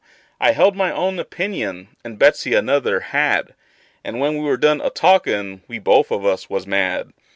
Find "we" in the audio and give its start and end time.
4.39-4.43, 5.67-5.77